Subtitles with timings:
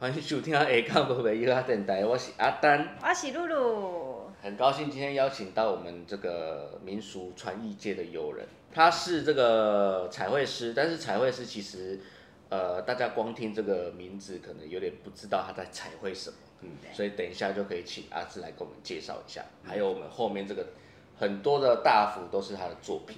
[0.00, 4.30] 欢迎收听下港无袂药电台，我是阿丹，我是露露。
[4.40, 11.98] 很高兴今天邀请到我们这个民俗传艺界的友人，他是这个彩绘师，但是彩绘师其实，
[12.48, 20.64] 呃，大家光听这个名字可能有点不知道他在彩绘什么，嗯，所以等一下就可以请阿志来给我们介绍一下，还有我们后面这个
[21.18, 23.16] 很多的大幅都是他的作品。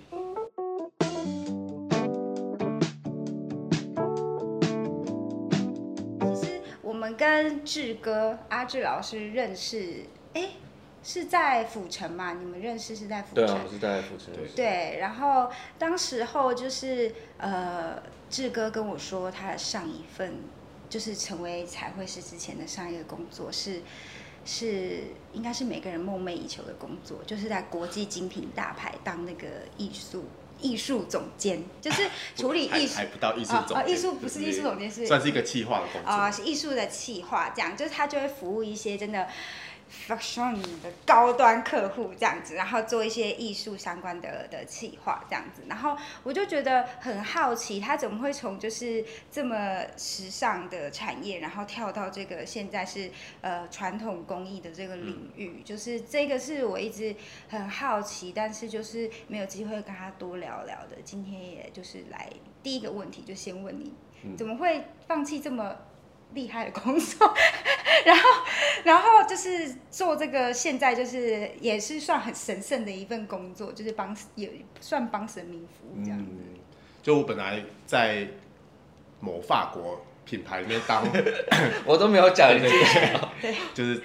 [7.21, 10.53] 跟志哥阿志老师认识，哎，
[11.03, 12.33] 是在府城嘛？
[12.33, 13.45] 你们认识是在府城？
[13.45, 14.33] 对啊，我是在府城。
[14.57, 20.33] 对，然后当时候就是呃，志哥跟我说，他的上一份
[20.89, 23.83] 就是成为彩绘师之前的上一个工作是
[24.47, 25.03] 是
[25.35, 29.47] 应该是每个人梦寐以求的工作，就是在国际精品大牌当那个
[29.77, 30.25] 艺术。
[30.61, 39.27] 艺术总监就是处理艺术，还不到艺术总监，艺术不是艺术总监，是算是一个企划的工作啊，是艺术的企划，这样就是他就会服务一些真的。
[39.91, 57.15] Fashion 的高端客户这样子，然后做一些艺术相关的的企划这样子，然后我就觉得很好奇，他怎么会从就是这么时尚的产业，然后跳到这个现在是呃传统工艺的这个领域，就是这个是我一直
[57.49, 60.99] 很好奇，但是就是没有机会跟他多聊聊的。
[61.05, 62.31] 今天也就是来
[62.63, 63.93] 第一个问题，就先问你，
[64.37, 65.77] 怎么会放弃这么？
[66.35, 67.35] 厉害的工作，
[68.05, 68.23] 然后，
[68.85, 76.27] 然后就是做这个，现在就是也是算很神圣的一份工作，就是帮也算帮神明服务这样子。
[77.03, 78.29] 就我本来在
[79.21, 81.05] 某法国品牌里面当，
[81.85, 82.69] 我都没有讲这
[83.41, 84.03] 对，就是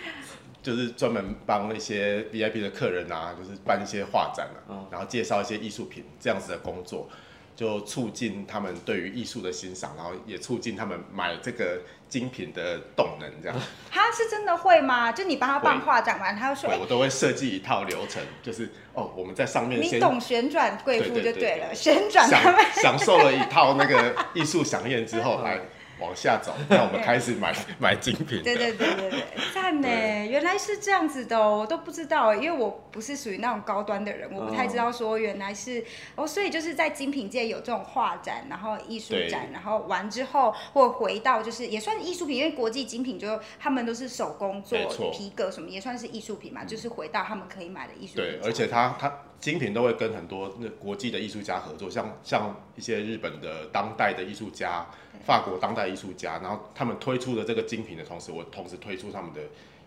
[0.64, 7.08] 就是专门帮那些 VIP 的客人啊，就是办一些画展啊，然后介绍一些艺术品这样子的工作。
[7.56, 13.58] 就促进他们对于艺术的欣赏，然后也促进他们买这个精品的动能，这样。
[13.90, 15.12] 他是真的会吗？
[15.12, 25.60] 就你帮他办画展完，他说，我都会设计一套流程，就是哦，我们在上面你懂旋转贵妇就对了，旋转他们享受了一套那个艺术飨宴之后 来。
[26.00, 28.44] 往下走， 那我们开始买买精品。
[28.44, 29.24] 对对对对对，
[29.54, 29.88] 赞呢！
[29.88, 35.84] 原来是这样子的，哦我都不知道，因为我不是属于那种高端的人，我不太知道说原来是
[36.16, 44.78] 哦，所以就是在精品界有这种画展，然后艺术展，然后完之后或回到就是也算艺术品，因为国际精品就他们都是手工做
[45.12, 48.24] 皮革什么，也算是艺术品嘛，就是回到他们可以买的艺术品。
[48.24, 54.86] 对，而且他他精品都会跟很多那国际的艺术家合作，像像一些日本的当代的艺术家。
[55.26, 59.42] 法国当代艺术家，然后他们推出的这个精品的同时，我同时推出他们的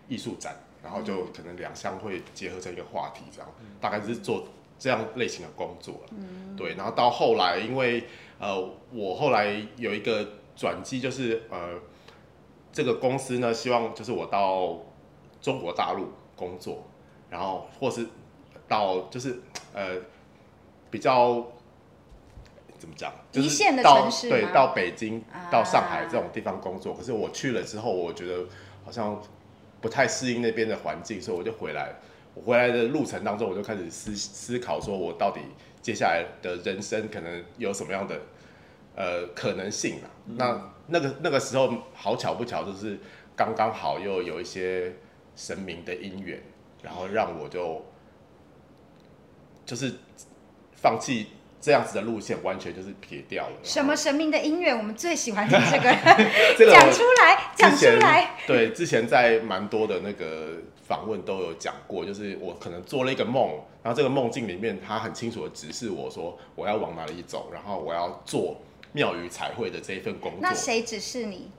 [0.07, 3.49] 艺术展，然后就可能两项会结合成一个话题，这样
[3.79, 6.01] 大概是做这样类型的工作
[6.57, 8.03] 对，然后到后来，因为
[8.39, 11.79] 呃，我后来有一个转机，就是呃，
[12.71, 14.79] 这个公司呢希望就是我到
[15.41, 16.83] 中国大陆工作，
[17.29, 18.07] 然后或是
[18.67, 19.41] 到就是
[19.73, 19.97] 呃
[20.89, 21.45] 比较。
[22.79, 23.13] 怎么讲？
[23.33, 26.95] 一线的城市对，到北京、到上海这种地方工作。
[26.95, 28.45] 可是我去了之后，我觉得
[28.85, 29.21] 好像
[29.81, 31.95] 不太适应那边的环境，所以我就回来。
[32.33, 35.41] 我回来的路程当中，我就开始思思考，说我到底
[35.81, 38.19] 接下来的人生可能有什么样的
[38.95, 40.07] 呃可能性啊？
[40.25, 42.97] 那那个那个时候好巧不巧，就是
[43.35, 44.95] 刚刚好又有一些
[45.35, 46.41] 神明的因缘，
[46.81, 47.85] 然后让我就
[49.65, 49.93] 就是
[50.73, 51.27] 放弃。
[51.61, 53.55] 这样子的路线完全就是撇掉了。
[53.63, 55.91] 什么神明的音乐，我们最喜欢听这个，
[56.71, 58.35] 讲出来，讲出来。
[58.47, 60.53] 对，之前在蛮多的那个
[60.87, 63.49] 访问都有讲过，就是我可能做了一个梦，
[63.83, 68.61] 然后这个梦境里面，他很清楚的指示我说我要往哪里走，然后我要做
[68.93, 70.39] 庙宇彩绘的这一份工作。
[70.41, 71.51] 那谁指示你？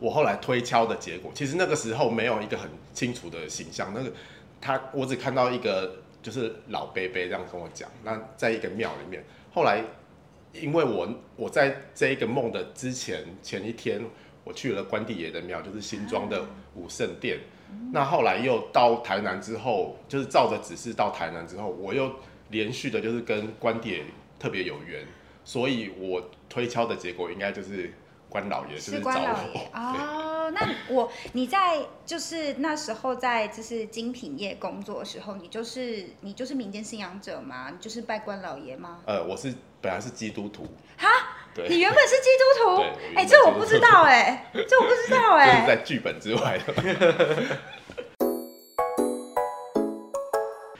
[0.00, 4.10] 我后来推敲的结果，其实那个时候没有一个很清楚的形象，那个
[4.58, 5.96] 他我只看到一个。
[6.28, 9.82] 就是老伯伯这样跟我讲，那在一个庙里面，后来
[10.52, 13.98] 因为我我在这一个梦的之前前一天，
[14.44, 16.44] 我去了关帝爷的庙，就是新庄的
[16.74, 17.38] 武圣殿。
[17.90, 22.14] 那后来又到台南之后，就是照着指示到台南之后，我又
[22.50, 24.04] 连续的就是跟关帝爷
[24.38, 25.06] 特别有缘，
[25.46, 27.90] 所以我推敲的结果应该就是
[28.28, 30.27] 关老爷就是找我。
[30.48, 30.52] 哦。
[30.54, 37.70] 那我你在就是那时候在就是精品业工作的时候，你就是你就是民间信仰者吗？
[37.70, 39.00] 你就是拜关老爷吗？
[39.06, 40.66] 呃，我是本来是基督徒。
[40.96, 41.08] 哈？
[41.54, 41.68] 对。
[41.68, 42.82] 你原本是基督徒？
[43.14, 45.54] 哎，这我不知道哎， 这我不知道哎。
[45.54, 46.72] 就是在剧本之外的。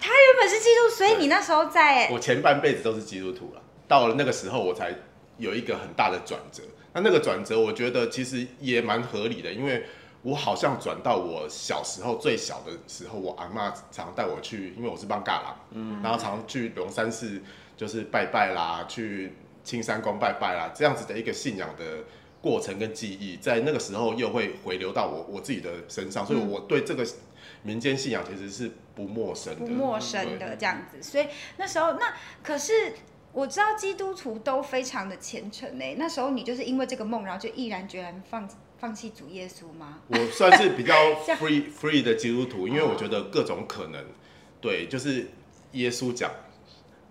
[0.00, 2.09] 他原本是基督，所以你那时候在……
[2.11, 4.94] 我前半辈子都是基督徒了，到了那个时候我才
[5.37, 6.62] 有一个很大的转折。
[6.94, 9.85] 那那个转折，我觉得其实也蛮合理的，因为
[10.23, 17.40] 我好像转到我小时候最小的时候，我阿妈常带我去，因为我是帮尬郎，嗯，然后常去龙山寺
[17.76, 21.85] 就是拜拜啦，去青山宫拜拜啦，这样子的一个信仰的
[22.40, 27.06] 过程跟记忆，在那个时候又会回流到我我自己的身上，所以我对这个
[27.62, 31.00] 民间信仰其实是不陌生的，不陌生的这样子。
[31.02, 31.26] 所以
[31.58, 32.94] 那时候那可是。
[33.32, 35.94] 我知道基督徒都非常的虔诚呢。
[35.96, 38.48] 那时候你就是因为这个梦，然后就毅然决然放
[38.78, 40.00] 放弃主耶稣吗？
[40.08, 40.94] 我算是比较
[41.36, 44.04] free free 的基督徒，因为我觉得各种可能，
[44.60, 45.28] 对，就是
[45.72, 46.30] 耶稣讲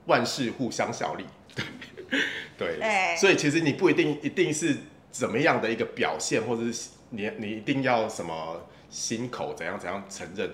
[0.07, 1.25] 万事互相效力，
[2.57, 4.75] 对对，所以其实你不一定一定是
[5.11, 10.49] 怎么样的一个表现，或者是你你一定要什么心口怎样怎样承认，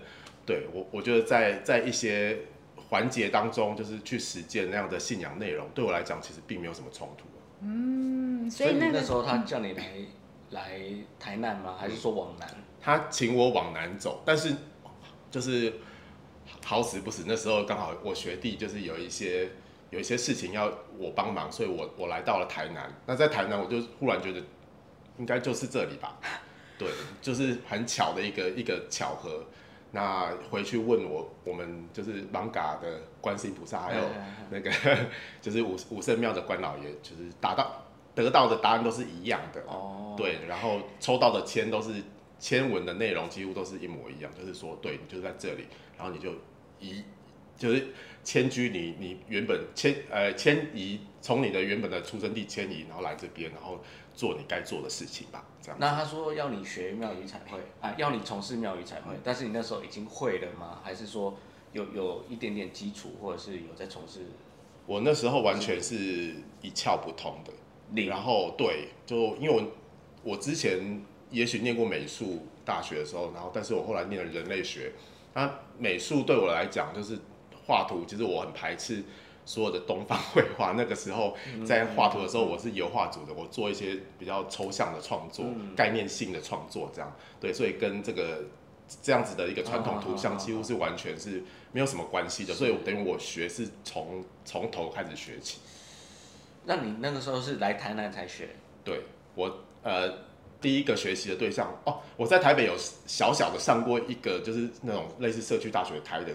[0.45, 2.38] 对我我觉得在在一些。
[2.94, 7.25] 环节当中，就是去实践那样的信仰内容，对我来讲其实并没有什么冲突。
[7.62, 9.84] 嗯，所以那时候他叫你来
[10.51, 10.80] 来
[11.19, 11.75] 台南吗？
[11.75, 12.48] 还是说往南？
[12.80, 14.54] 他请我往南走，但是
[15.31, 15.74] 就是
[16.63, 19.50] 好死不死，那时候刚好我学弟就是有一些
[19.89, 22.94] 有一些事情要我帮忙，所以我我来到了台南。
[23.07, 24.39] 那在台南，我就忽然觉得
[25.18, 26.19] 应该就是这里吧。
[26.78, 26.88] 对，
[27.24, 29.44] 就是很巧的一个一个巧合。
[29.95, 34.04] 那回去问我，我们就是芒嘎的观世音菩萨，还有
[34.50, 34.72] 那个
[35.40, 37.86] 就是武武圣庙的关老爷，就是达到
[38.16, 39.62] 得到的答案都是一样的。
[39.68, 41.94] 哦，对，然后抽到的签都是
[42.40, 46.31] 签文的内容，几乎都是一模一样，就是说，对你就在这里，然后你就
[46.80, 47.04] 移，
[47.56, 47.86] 就是
[48.24, 53.80] 迁居你你原本迁呃迁移从你的原本的出生地迁移，然后来这边，然后
[54.15, 55.44] 做你该做的事情吧。
[55.62, 60.80] 这样那他说要你学庙宇彩绘啊，要你从事庙宇彩绘，但是你那时候已经会了吗？
[60.83, 61.38] 还是说
[61.71, 64.21] 有有一点点基础，或者是有在从事？
[64.86, 65.95] 我那时候完全是
[66.62, 69.63] 一窍不通的，然后对，就因为我
[70.31, 74.92] 我之前也许念过美术大学的时候，然后但是我后来念了人类学，
[75.33, 77.18] 那美术对我来讲就是
[77.65, 79.01] 画图，其实我很排斥。
[79.45, 81.36] 所有的东方绘画，那个时候
[81.66, 85.45] 在画图的时候，我是油画组的，我做一些比较抽象的创作、
[85.75, 88.44] 概念性的创作，这样对，所以跟这个
[89.01, 95.60] 这样子的一个传统图像几乎是完全是没有什么关系的，所以等于我学是从从头开始学起。
[96.66, 98.50] 那你那个时候是来台南才学？
[98.84, 99.01] 对，
[99.36, 100.33] 我呃。
[100.63, 102.74] 第一个学习的对象哦，我在台北有
[103.06, 106.31] 小小的上过一个，就是那种类似社区大学开的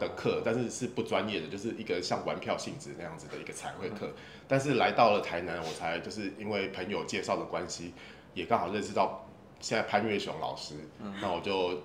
[0.00, 4.10] 的课，但是是不专业的，就是一个像玩票性质那样子的一个彩绘课。
[4.48, 7.92] 但是来到了台南，我才就是因为朋友介绍的关系，
[8.32, 9.28] 也刚好认识到
[9.60, 10.74] 现在潘月雄老师。
[11.20, 11.82] 那我就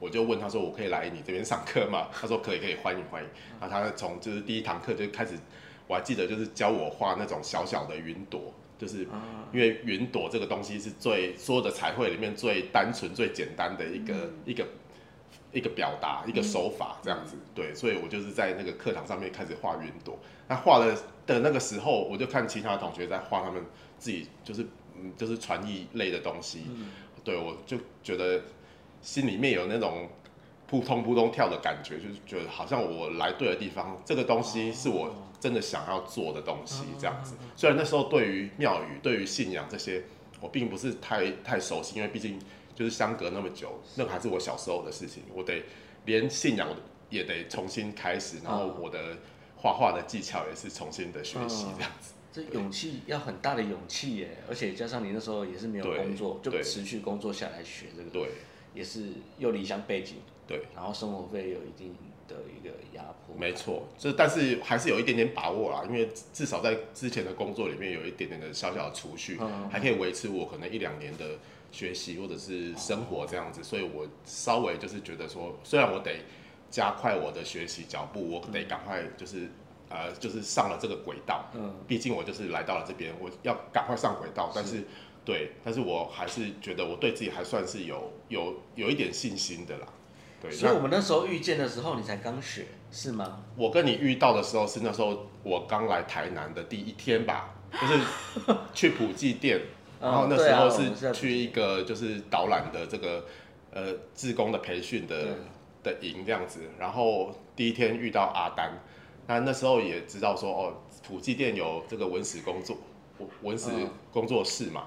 [0.00, 3.28] 我就问他说：“我可以来你这边上课吗？” 他说：“可以，可以，欢迎欢迎。”
[3.60, 5.34] 然后他从就是第一堂课就开始，
[5.86, 8.54] 我还记得就是教我画那种小小的云朵。
[8.78, 9.06] 就是
[9.52, 14.66] 因为云朵这个东西是最所有的彩绘里面最单纯、最简单的一个一个
[15.52, 20.18] 一个表达一个手法这样子，对，所以我就是在那个课堂上面开始画云朵。
[20.46, 20.94] 那画了
[21.26, 23.64] 的那个时候，我就看其他同学在画他们
[23.98, 26.64] 自己就是嗯就是传艺类的东西，
[27.24, 28.42] 对我就觉得
[29.00, 30.08] 心里面有那种
[30.66, 35.14] 扑通扑通跳的感觉，就是觉得好像我来对的地方，这个东西是我。
[35.38, 37.34] 真的想要做的东西，这样子。
[37.54, 40.02] 虽然那时候对于庙宇、对于信仰这些，
[40.40, 42.38] 我并不是太太熟悉，因为毕竟
[42.74, 45.22] 就是相隔那么久，那个还是我小时候的事情。
[45.34, 45.62] 我得
[46.04, 46.68] 连信仰
[47.10, 49.16] 也得重新开始，然后我的
[49.56, 52.14] 画画的技巧也是重新的学习，这样子。
[52.32, 58.28] 这勇气要很大的勇气耶，而且加上你那时候也是没有工作，就持续工作下来学这个，对，
[58.74, 60.16] 也是又离乡背景，
[60.46, 61.94] 对，然后生活费有一定。
[62.28, 69.38] 的一个压迫，没错，这但是还是有一点点把握啦，因为至少在之前的工作里面有一点点的小小的储蓄，
[69.70, 71.38] 还可以维持我可能一两年的
[71.72, 76.16] 学习或者是生活这样子，所以我稍微就是觉得说，虽然我得
[76.70, 79.48] 加快我的学习脚步，我得赶快就是
[79.88, 84.84] 呃就是上了这个轨道，嗯，毕竟我就是来到了这边，我要赶快上轨道，但是
[85.24, 89.86] 对，但是我还是觉得我对自己还算是有有有一点信心的啦。
[90.50, 93.42] 所以，我们那时候遇见的时候，你才刚学，是吗？
[93.56, 98.00] 我跟你遇到的时候是那时候我刚来台南的第一天吧， 就是
[98.74, 99.60] 去普济店，
[100.00, 103.24] 然后那时候是去一个就是导览的这个
[103.72, 105.36] 呃志工的培训的
[105.82, 108.72] 的营这样子，然后第一天遇到阿丹，
[109.26, 110.74] 那那时候也知道说哦，
[111.06, 112.76] 普济店有这个文史工作
[113.42, 113.70] 文史
[114.12, 114.86] 工作室嘛。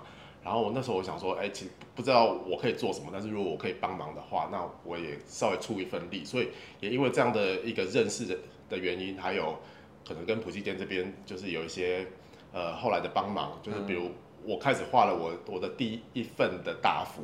[0.50, 6.26] 然后我那时候我想说，哎，其实不知道我可以做什么，但是如果我可以帮忙的话，那我也稍微出一份力。
[6.26, 8.36] 所以也因为这样的一个认识的
[8.68, 9.56] 的原因，还有
[10.08, 12.08] 可能跟普济店这边就是有一些
[12.52, 14.10] 呃后来的帮忙，就是比如
[14.44, 17.22] 我开始画了我我的第一份的大幅，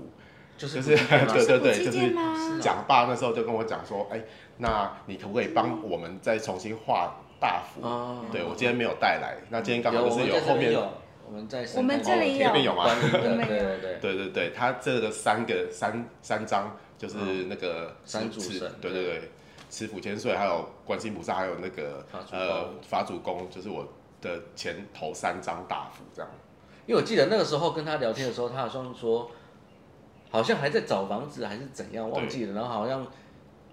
[0.56, 2.14] 就是就是 对对对，就是
[2.62, 4.22] 蒋爸那时候就跟我讲说，哎，
[4.58, 7.82] 那你可不可以帮我们再重新画大幅？
[7.82, 10.88] 哦对我今天没有带来，那今天刚好就是有后面，有，
[11.26, 12.46] 我们在我们这里有。
[12.46, 12.76] 这边有。
[12.76, 14.00] 吗对对对。
[14.00, 17.16] 对对对，他这个三个三三张就是
[17.50, 18.92] 那个三主神对。
[18.92, 19.32] 对对，
[19.70, 23.88] 持府千岁，还有观世音菩萨，还有那个呃法主公，就是我
[24.22, 26.32] 的前头三张大幅这样。
[26.86, 29.32] 因为我记得那个时候跟他聊天的时候，他好像说，
[30.30, 32.54] 好像还在找房子还是怎样，忘记了。
[32.54, 33.06] 然后好像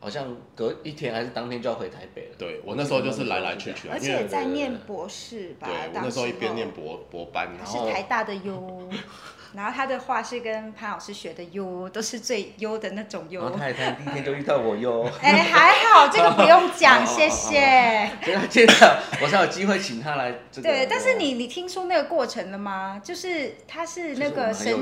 [0.02, 2.35] 好像隔一天还是当天就要回台北了。
[2.37, 8.90] 对我那时候就是来来去去啊，而且在念博士吧对，我那时候一边念博博班，然是后台大的优，
[9.54, 13.59] 然后他的话是跟潘老师学的优，都是最优的那种优然后。
[13.59, 18.11] 他也才第一天就遇到我哟，哎，还好，这个不用讲，哦谢谢。
[18.25, 20.68] 所以他现在我才有机会请他来这个。
[20.68, 23.00] 对，但是你你听说那个过程了吗？
[23.04, 24.75] 就是他是那个神，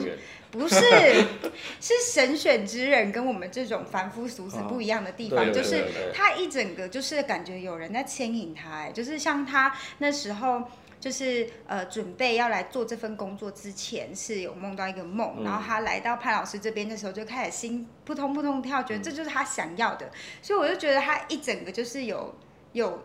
[0.51, 0.77] 不是，
[1.81, 10.63] 是神选之人，跟我们这种凡夫俗子不一样的地方，哦就是对对对他一整个就是感觉有人在牵引他，哎，就是像他那时候。
[11.01, 20.11] 就是呃，准备要来做这份工作之前，是有梦到一个梦，嗯然后他来到潘老师这边的时候，就开始心扑通扑通跳，觉得这就是他想要的，
[20.43, 22.35] 所以我就觉得他一整个就是有
[22.75, 23.03] 有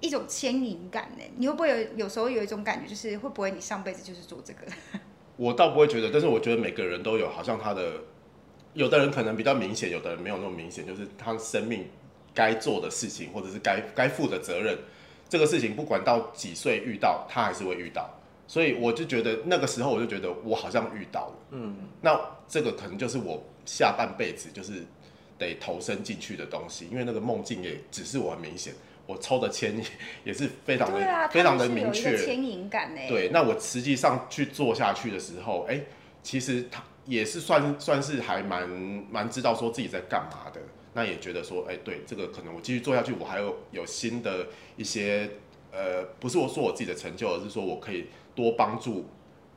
[0.00, 1.22] 一种牵引感呢。
[1.36, 4.60] 你会不会有有时候有一种感觉，就是会不会你上辈子就是做这个？
[5.36, 7.92] 我倒不会觉得，但是我觉得每个人都有，好像他的
[8.72, 11.86] 有的人可能比较明显，有的人没有那么明显，就是他生命
[12.34, 14.78] 该做的事情，或者是该该负的责任，
[15.28, 18.08] 这个事情不管到几岁遇到，他还是会遇到。
[18.46, 21.34] 所以我就觉得那个时候，我就觉得我好像遇到了。
[21.50, 22.18] 嗯，那
[22.48, 24.86] 这个可能就是我下半辈子就是
[25.36, 28.72] 得投身进去的东西，因为那个梦境也只是我很明显，
[29.04, 29.78] 我抽的签
[30.24, 32.16] 也是非常的、对啊，非常的明确。
[32.16, 33.00] 牵引感呢。
[33.06, 35.82] 对，那我实际上去做下去的时候，哎、
[36.22, 38.66] 其实他也是算算是还蛮
[39.10, 40.60] 蛮知道说自己在干嘛的。
[40.98, 45.30] 那也觉得说，哎、对，这个可能我继续做下去，我还有有新的一些
[45.70, 49.06] 呃，不是我说我自己的成就，而是说我可以多帮助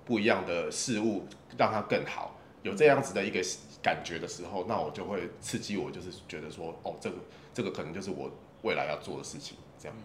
[0.06, 1.26] 不一样的事物，
[1.58, 2.38] 让它更好。
[2.62, 3.42] 有这样子的一个
[3.82, 7.16] 感觉的时候，那我就会刺激我，就是觉得说，哦，这个
[7.56, 8.30] 这个可能就是我
[8.62, 9.98] 未来要做的事情，这样。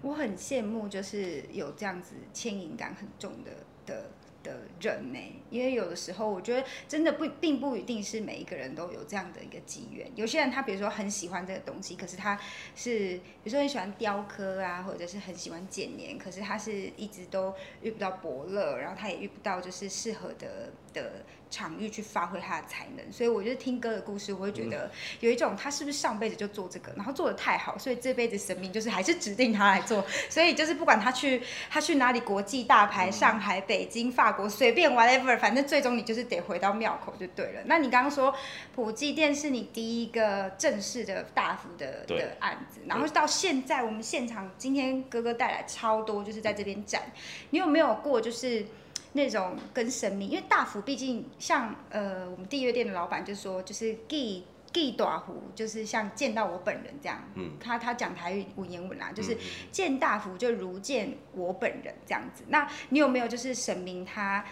[0.00, 3.50] 我很羡慕，就是有这样子牵引感很重的
[3.84, 4.10] 的
[4.44, 5.18] 的人呢，
[5.50, 10.08] 因为有的时候我觉得真的不并不一定是每一个人都有这样的一个机缘。
[10.14, 12.38] 有些人他比如说很喜欢这个东西，可是他
[12.76, 21.24] 是比如说很喜欢雕刻啊，或者是很喜欢剪年，可是他是一直都遇不到伯乐，然后他也遇不到就是适合的的
[21.54, 23.12] 场域去发挥他的才能。
[23.12, 30.04] 所以我就听歌的故事，我会觉得有一种他是不是上辈子就做这个，然后做的太好，所以这辈子神明就是还是指定他来做。
[30.28, 37.60] 所以就是不管他去他去哪里国际大牌，上海、北京、法国，随便 whatever，反正最终你就是得回到庙口就对了。
[37.66, 38.34] 那你刚刚说
[38.74, 47.02] 普济店是你第一个正式的大幅的的案子，然后到现在我们现场今天哥哥带来超多，就是在这边展，
[47.50, 48.66] 你有没有过就是？
[49.14, 57.22] 那种跟神明，因为大福毕竟像呃，我们地月店的老板就说，就是记记大福，就是像见到我本人这样。
[57.36, 59.38] 嗯，他他讲台语文言文啦，就是嗯
[59.70, 62.44] 见大福就如见我本人这样子。
[62.48, 64.44] 那你有没有就是神明他，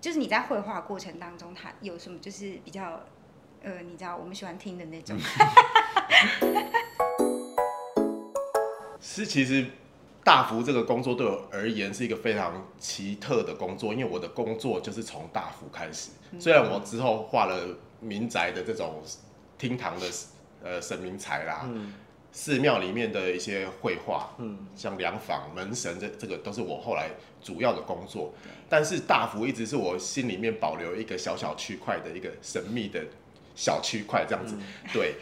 [0.00, 3.00] 就是你在绘画过程当中，他有什么就是比较
[3.62, 5.16] 呃，你知道我们喜欢听的那种？
[9.00, 9.66] 是其实
[10.30, 16.10] 大福这个工作对我而言是一个非常奇特的工作，因为我的工作就是从大福开始。
[16.38, 19.02] 虽然我之后画了民宅的这种
[19.58, 20.06] 厅堂的
[20.62, 21.92] 呃神明材啦，嗯
[22.30, 27.10] 寺庙里面的一些绘画，嗯，像梁坊、门神这这个都是我后来
[27.42, 28.32] 主要的工作。
[28.68, 33.04] 但是大福一直是我心里面保留一个小小区块的一个神秘的
[33.56, 34.54] 小区块，这样子。
[34.92, 35.16] 对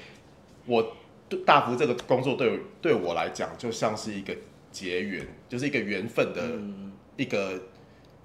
[0.67, 0.93] 我
[1.31, 4.37] 对大福这个工作对我对我来讲，就像是一个
[4.79, 7.61] 结缘，就是一个缘分的嗯一个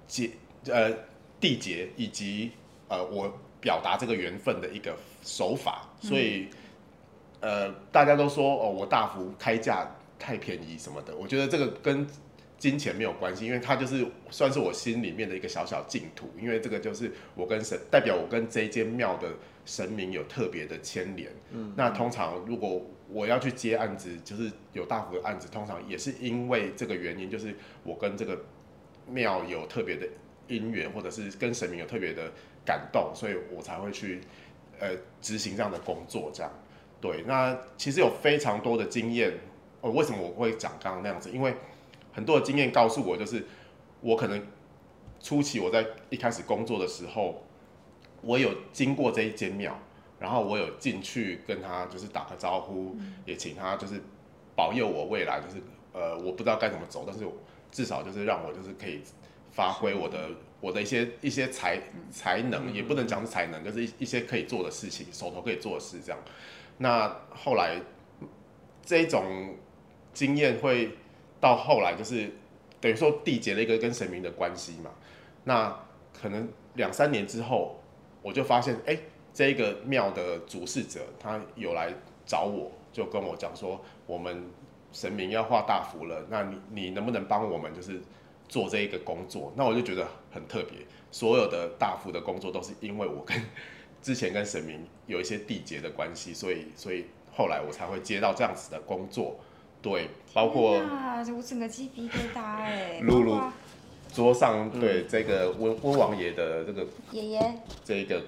[0.06, 0.30] 结
[0.66, 0.90] 呃
[1.40, 2.52] 缔结，以及
[2.88, 5.88] 呃我表达这个缘分的一个手法。
[6.00, 6.48] 所以、
[7.40, 12.06] 呃，大家都说哦，我大幅开价太便宜什么的，我觉得这个跟
[12.56, 19.28] 金钱没有关系，因为它就是算是我心里面的一个小小净土，因为这个就是我跟神代表我跟这间庙的
[19.66, 21.28] 神明有特别的牵连。
[21.50, 28.38] 嗯，那通常如果我要去接案子，就是有大幅的案子，通常也是因为这个原因，就是我跟这个
[29.06, 30.06] 庙有特别的
[30.48, 32.32] 姻缘，或者是跟神明有特别的
[32.64, 34.20] 感动，所以我才会去
[34.78, 36.30] 呃执行这样的工作。
[36.32, 36.50] 这样
[37.00, 39.32] 对，那其实有非常多的经验。
[39.82, 41.30] 哦，为什么我会讲刚刚那样子？
[41.30, 41.54] 因为
[42.10, 43.44] 很多的经验告诉我，就是
[44.00, 44.42] 我可能
[45.20, 47.44] 初期我在一开始工作的时候，
[48.22, 49.78] 我有经过这一间庙，
[50.18, 54.00] 然后我有进去跟他就是打个招呼，也请他就是
[54.54, 57.24] 保佑我未来就是呃我不知道该怎么走，但是
[57.70, 59.00] 至少就是让我就是可以
[59.50, 60.30] 发挥我的
[60.60, 61.78] 我的一些一些才
[62.10, 66.18] 才能，也不能讲是才能，就是一一些可以做的事情，手头可以做的事这样。
[66.78, 67.80] 那后来
[68.82, 69.54] 这一种
[70.12, 70.96] 经验会
[71.40, 72.32] 到后来就是
[72.80, 74.90] 等于说缔结了一个跟神明的关系嘛。
[75.44, 75.76] 那
[76.12, 77.82] 可能两三年之后，
[78.22, 78.98] 我就发现，哎、
[79.34, 81.92] 这个庙的主事者他有来
[82.24, 84.44] 找我，就跟我讲说，我们
[84.92, 88.00] 神明要画大符了，那你你能不能帮我们就是
[88.48, 89.52] 做这一个工作？
[89.56, 90.78] 那我就觉得很特别，
[91.10, 93.36] 所有的大幅的工作都是因为我跟
[94.00, 99.36] 之前跟神明有一些缔结的关系，所以 所以后来我才会接到这样子的工作，
[99.82, 100.78] 对，包括。
[100.78, 103.40] 啊，我整个鸡皮疙瘩哎，露露
[104.12, 108.22] 桌上对这个温温王爷的这个爷爷，这一个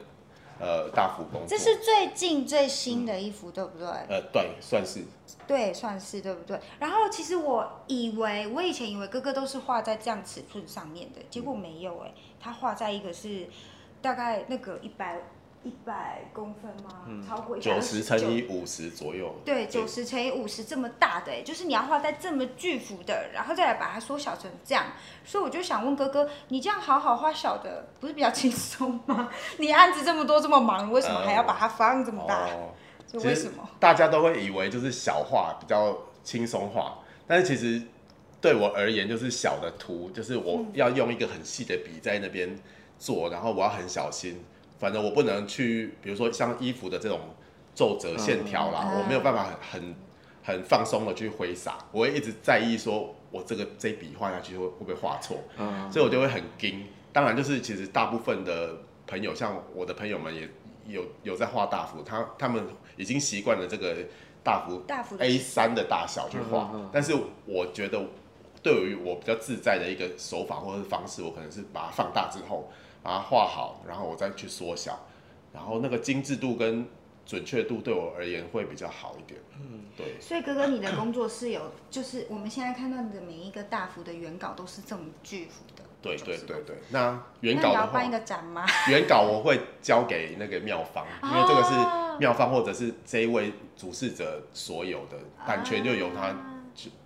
[0.59, 3.87] 呃大幅工作，这是最近最新的衣服，对不对？
[4.09, 5.05] 呃对，算是
[5.47, 6.59] 对，算是对不对？
[6.79, 13.49] 然后其实我以为，我以前以为哥哥都是画在这样尺寸上面的，结果没有哎，他画在一个是
[14.01, 15.21] 大概那个一百
[15.67, 17.03] 一百公分吗？
[17.29, 24.85] 超过嗯九十乘以五十左右，对，九十乘以五十这么大的、欸，就是你要画在这么巨幅的，然后再来把它缩小成这样，
[25.25, 29.29] 所以我就想问哥哥，你这样好好画小的，不是比较轻松吗？
[29.59, 32.49] 你案子这么多这么忙，为什么还要把它放这么大？
[33.25, 33.69] 为什么？
[33.81, 37.83] 大家都会以为就是小画比较轻松画，但是其实
[38.41, 42.57] 对我而言，就是小的图，就是我嗯要用一个很细的笔在那边
[42.99, 44.45] 做，然后我要很小心，
[44.79, 47.21] 反正我不能去，比如说像衣服的这种
[47.75, 49.01] 皱褶线条啦，嗯。
[49.01, 49.95] 我没有办法很很
[50.43, 56.85] 很放松的去挥洒，我会一直在意说我这个这笔画下去会会不会画错，嗯，所以我就会很惊。
[57.13, 60.49] 当然，就是其实大部分的朋友，像我的朋友们也
[60.87, 62.65] 有有在画大幅，他他们
[62.97, 63.97] 已经习惯了这个
[64.45, 67.15] 大幅大幅 A 三的大小去画，但是
[67.47, 68.01] 我觉得
[68.63, 72.71] 对于我比较自在的一个手法或者是方式，我可能是把它放大之后，
[73.07, 74.99] 把它画好，然后我再去缩小，
[75.55, 76.85] 然后那个精致度跟
[77.25, 79.41] 准确度对我而言会比较好一点。
[79.61, 80.21] 嗯，对。
[80.21, 85.85] 所以哥哥，你的工作是有，就是我们现在看到你的每一个大幅的原稿都是这么巨幅的。
[86.03, 88.67] 对对对对，那原稿的话你要办一，个展吗？
[88.91, 95.17] 原稿我会交给那个妙方，因为这个是哦妙方或者是这一位主事者所有的
[95.47, 96.63] 版权，就由他啊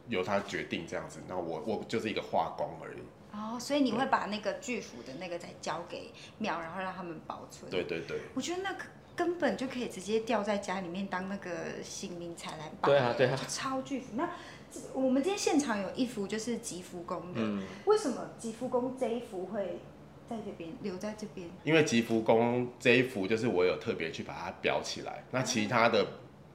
[0.08, 1.20] 由他决定这样子。
[1.28, 3.02] 那我我就是一个画工而已。
[3.32, 7.70] 哦，所以你会把那个巨幅的那个再交给庙，然后让他们保存。
[7.70, 11.50] 对对对，我觉得那个根本就可以直接吊在家里面当那个
[11.82, 12.88] 姓名才来摆。
[12.88, 14.14] 对啊对啊就超巨幅。
[14.14, 14.30] 那
[14.94, 19.80] 我们今天现场有一幅就是吉福宫的，嗯，为什么吉福宫这一幅会
[20.28, 21.48] 在这边留在这边？
[21.64, 26.06] 因为吉福宫这一幅就是我有特别去把它裱起来，那其他的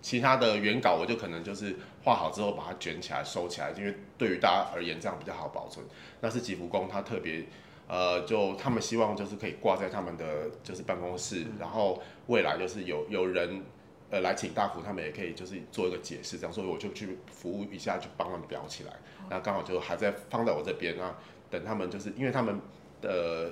[0.06, 5.84] 其他的原稿我就可能就是画好之后把它卷起来收起来，因为对于大家而言这样比较好保存。
[6.22, 7.44] 那是吉福宫他特别。
[7.88, 13.64] 呃，就他们希望就是可以挂在他们的就是办公室，然后未来就是有有人
[14.12, 18.94] 呃来请大福，他们也可以就是做一个解释，这样，所以我就去服务一下，就帮他们裱起来。
[19.28, 21.16] 那刚好就还在放在我这边，那
[21.50, 22.60] 等他们就是因为他们
[23.02, 23.52] 的呃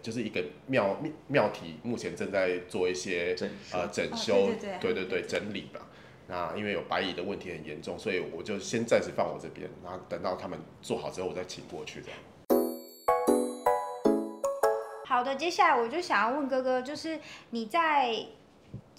[0.00, 5.80] 就是一个庙庙庙体目前正在做一些整呃整哦修，对对对对对整理吧。
[6.26, 12.18] 那因为有白蚁的问题很严重，所以我就先暂时放我这边，然后等到他们做好之后，我再请过去这样。
[15.06, 17.18] 好的，接下来我就想要问哥哥，就是
[17.50, 18.14] 你在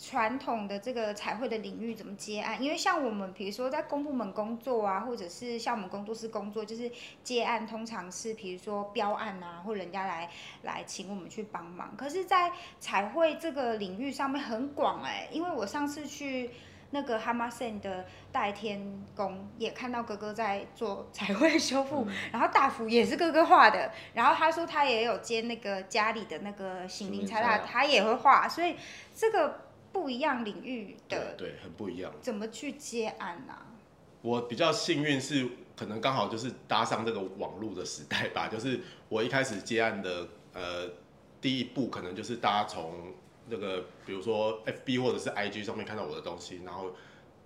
[0.02, 2.64] 传统的这个彩绘的领域怎么接案？
[2.64, 6.90] 因为像我们，比如说在公部门工作啊，或者是像我们工作室工作，就是
[7.22, 10.30] 接案通常是比如说标案啊，或人家来
[10.64, 11.94] 来请我们去帮忙。
[11.98, 16.50] 可是，在彩绘这个领域上面很广哎、因为我上次去。
[16.92, 18.82] 那个哈马森的代天
[19.16, 28.76] 宫也看到哥哥在做彩绘修复，然后大幅也是哥哥画的，然后他说他也有接那个家里的那个心灵彩蜡，心灵彩蜡他也会画，所以
[29.16, 32.12] 这个不一样领域的对对，很不一样。
[32.22, 33.68] 怎么去接案啊？
[34.22, 35.48] 我比较幸运是，
[35.78, 38.48] 可能刚好就是搭上这个网络的时代吧。
[38.52, 40.90] 就是我一开始接案的呃
[41.40, 43.14] 第一步，可能就是大家从
[43.48, 46.92] 那个比如说 FB 或者是 IG 上面看到我的东西，然后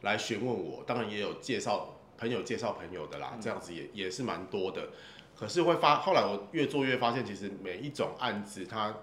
[0.01, 0.83] 来询问我。
[0.87, 4.89] 当然也有介绍朋友介绍朋友的啦，这样子也也是蛮多的。
[5.35, 8.95] 可是会发，后来我越做越发现，其实每一种案子它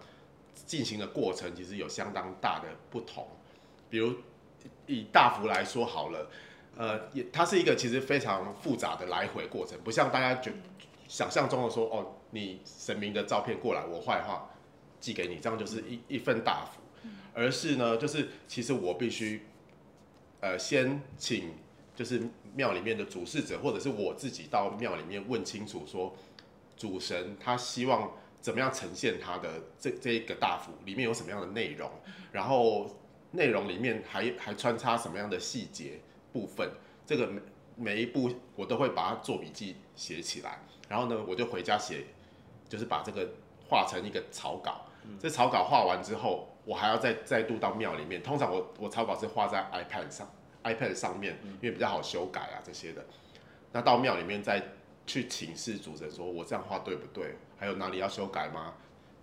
[0.67, 3.27] 进行的过程其实有相当大的不同。
[3.89, 4.15] 比如
[4.87, 6.31] 以大幅来说好了。
[6.77, 10.51] 呃，也它是一个其实非常复杂的来回过程，不像大家觉
[11.09, 14.49] 想象中的说哦，你神明的照片过来，我画画
[14.99, 16.81] 寄给你，这样就是一一份大福。
[17.35, 19.43] 而是呢，就是其实我必须，
[20.41, 21.53] 呃，先请
[21.95, 22.23] 就是
[22.55, 26.15] 庙里面的主事者，或者是我自己到庙里面问清楚，说
[26.79, 29.49] 主神他希望怎么样呈现它的
[29.79, 31.91] 这这一个大幅里面有什么样的内容，
[32.33, 32.91] 然后
[33.33, 36.01] 内容里面还还穿插什么样的细节
[36.33, 36.71] 部分，
[37.07, 37.41] 这个每
[37.77, 42.05] 每一步我都会把它做笔记写起来，然后呢，我就回家写，
[42.69, 43.29] 就是把这个
[43.69, 44.87] 画成一个草稿。
[45.19, 48.23] 这草稿画完之后，我还要再再度到庙里面。
[48.23, 50.31] 通常我我草稿是画在 iPad 上
[50.63, 53.05] ，iPad 上面，因为比较好修改啊这些的。
[53.73, 54.63] 那到庙里面再
[55.11, 57.35] 去请示主神，说我这样画对不对？
[57.59, 58.75] 还有哪里要修改吗？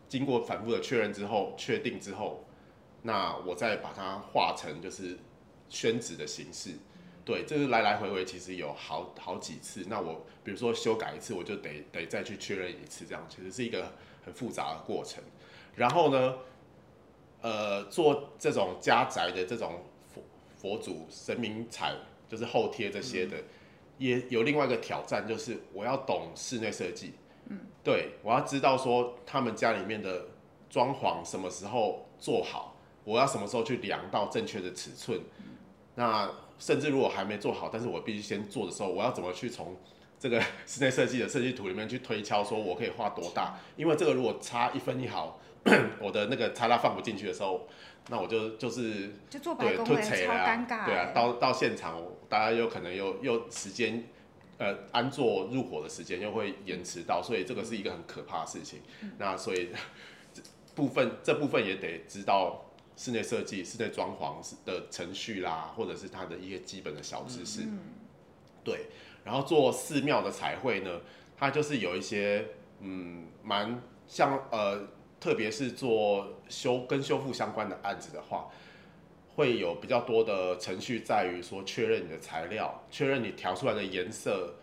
[0.10, 2.44] 经过反复的确认之后，确定之后，
[3.04, 5.18] 那我再把它画成就是
[5.70, 6.72] 宣纸的形式。
[7.24, 9.86] 对，这是来来回回其实有好好几次。
[9.88, 13.94] 那我比如说修改一次，我就得得再去确认一次，这样其实是一个
[14.26, 15.24] 很复杂的过程。
[15.76, 16.36] 然后呢，
[17.42, 20.22] 呃，做这种家宅的这种佛
[20.58, 21.96] 佛祖神明彩，
[22.28, 23.38] 就是后贴这些的，
[23.98, 27.14] 也有另外一个挑战，就是我要懂室内设计。
[27.50, 30.26] 嗯，对我要知道说他们家里面的
[30.70, 35.20] 装潢什么时候做好，我要什么时候去量到正确的尺寸。
[35.96, 36.30] 那
[36.60, 39.76] 甚至如果还没做好，但是我必须先做的时候，我要怎么去从
[40.20, 43.60] 这个 室内设计的设计图里面去推敲，说我可以画多大？
[43.76, 45.40] 因为这个如果差一分一毫。
[46.00, 47.68] 我的那个插拉放不进去的时候，
[48.10, 50.86] 那我就就是就做白工会超尴尬。
[50.86, 54.06] 对啊，到到现场，大家有可能又又时间，
[54.58, 58.80] 呃，安坐入伙的时间又会延迟到，所以这个是一个很可怕的事情。
[59.18, 59.70] 那所以
[60.74, 67.68] 部分这部分也得知道室内设计、室内装潢的程序啦，或者是它的一些基本的小知识。
[68.64, 68.86] 对，
[69.26, 71.02] 然后做寺庙的彩绘呢，
[71.36, 72.46] 它就是有一些
[72.80, 74.88] 嗯，蛮像呃。
[75.20, 78.48] 特别是做修跟修复相关的案子的话，
[79.36, 84.56] 会有比较多的程序，在于说确认你的材料，确认你调出来的颜色，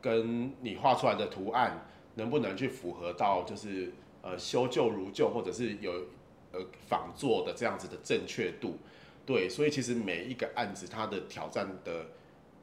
[0.00, 3.92] 跟你画出来的图案能不能去符合到就是
[4.22, 5.92] 呃修旧如旧，或者是有
[6.52, 8.78] 呃仿做的这样子的正确度。
[9.24, 12.06] 对，所以其实每一个案子它的挑战的。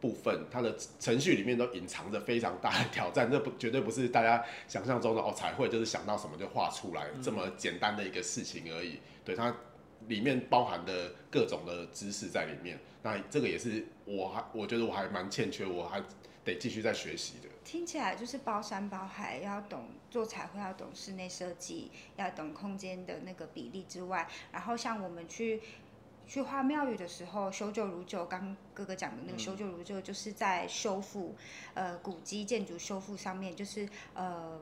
[0.04, 9.00] 部分它的程序里面都隐藏着非常大的挑战， 这不绝对不是大家想象中的哦，彩绘就是想到什么就画出来这么简单的一个事情而已。
[9.24, 9.56] 对它
[10.10, 16.04] 里面包含的各种的知识在里面，那这个也是我还我觉得我还蛮欠缺，我还
[16.44, 17.48] 得继续在学习的。
[17.64, 25.62] 听起来就是包山包海，要懂做彩绘，要懂室内设计，要懂空间的那个比例之外，然后像我们去。
[26.28, 28.26] 去画庙宇的时候，修旧如旧。
[28.26, 31.36] 刚哥哥讲的那个修旧如旧，就是在修复，
[31.74, 34.60] 呃，古迹建筑修复上面，就是呃。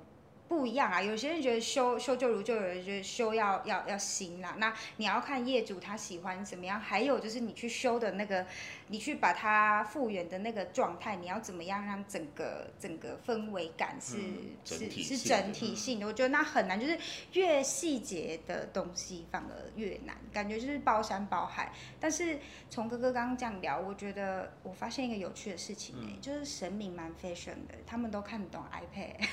[0.51, 4.53] 不一样啊，有些人觉得修修旧如旧，有人觉得修要要要新啦。
[4.57, 8.45] 那你要看业主他喜欢怎么样，还有就是你去修的那个，
[8.87, 14.17] 你去把它复原的那个状态，你要怎么样让整个整个氛围感是
[14.65, 16.05] 是是整体性的？
[16.05, 16.99] 我觉得那很难，就是
[17.31, 21.71] 越细节的东西反而越难，感觉就是包山包海。
[21.97, 22.37] 但是
[22.69, 29.25] 从哥哥刚刚这样聊，我觉得我发现一个有趣的事情哎，就是神明蛮 fashion 的，他们都看得懂 iPad。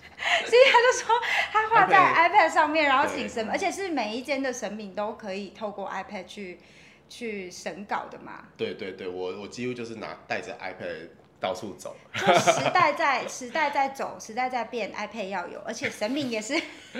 [0.44, 1.14] 所以他就说，
[1.50, 6.60] 他画在 iPad 上面，然后请神，而且是每一间的神明都可以透过 iPad 去
[7.08, 8.44] 去审稿的嘛。
[8.56, 11.08] 对对对，我我几乎就是拿带着 iPad
[11.40, 11.96] 到处走。
[12.14, 16.54] 就时代在 时代在走，时代在变，iPad 要有，而且神明也是。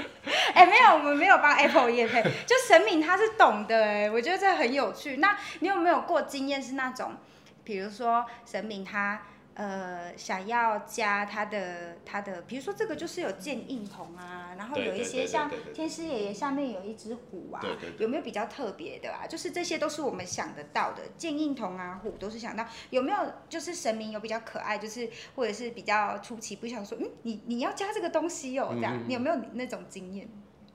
[0.54, 5.18] 哎，没有，我们没有帮 Apple 业配，就神明他是懂的哎，我觉得这很有趣。
[5.18, 7.16] 那你有没有过经验是那种，
[7.64, 9.22] 比如说神明他？
[9.54, 17.60] 呃，想要加他的他的，比如说这个就是有剑印铜啊，然后有一些像天师爷爷下面有一只虎啊，
[17.98, 19.26] 有没有比较特别的啊？
[19.26, 22.64] 就是这些都是我们想得到的，剑印铜啊，虎都是想到。
[22.90, 30.26] 有没有就是神明有比较可爱，就是或者是比较出奇，不想说，嗯，你你要加这个东西哦，这样，你有没有那种经验？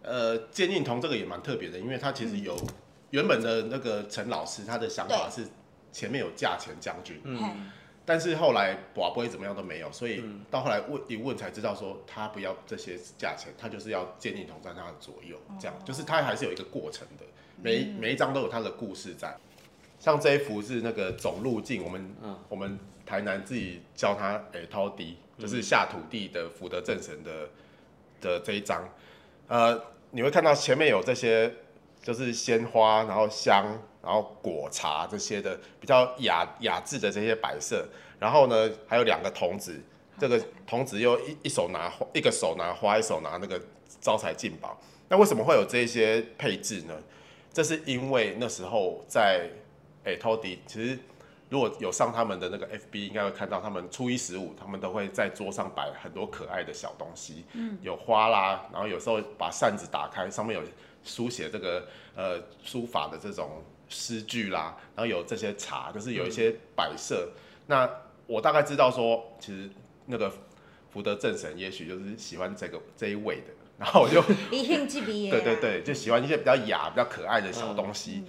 [0.04, 2.56] 呃，剑印铜这个也蛮特别的，因为它其实有
[3.10, 5.48] 原本的那个陈老师他的想法是
[5.92, 7.20] 前面有价钱将军。
[7.24, 7.72] 嗯。
[8.08, 15.76] 但是后来寡不会怎么样都没有，所以到后来问一问才知道说他不要这些价钱，他就是要建立同在他的左右，这样。
[15.84, 17.26] 就是他还是有一个过程的，
[17.62, 19.36] 每每一张都有他的故事在。
[20.00, 22.16] 像这一幅是那个总路径，我们
[22.48, 27.50] 我们台南自己叫它诶掏地，就是下土地的福德正神的
[28.22, 28.88] 的这一张，
[29.48, 31.52] 呃，你会看到前面有这些
[32.04, 33.82] 就是鲜花，然后香。
[34.06, 37.84] 然后果茶这些的比较雅雅致的这些摆设，
[38.20, 39.82] 然后呢还有两个童子，
[40.20, 43.60] 这个童子又一一手拿花，一个手拿花，一手拿那个
[44.00, 44.80] 招财进宝。
[45.10, 46.94] 那为什么会有这些配置呢？
[47.52, 49.50] 这是因为那时候在
[50.04, 51.00] 诶托迪，其实
[51.50, 60.64] 如果有上他们的那个 FB，应该会看到他们初一十五，他们都会在桌上摆很多可爱的小东西，嗯，有花啦，然后有时候把扇子打开，上面有
[61.04, 67.30] 书写这个呃书法的这种诗句啦，然后有这些茶，就是有一些摆设。
[67.68, 67.90] 那
[68.28, 69.70] 我大概知道说，其实
[70.06, 70.32] 那个
[70.92, 78.24] 福德正神也许就是喜欢这个这一位的，然后我就 对对对，就喜欢一些比较雅、比较可爱的小东西，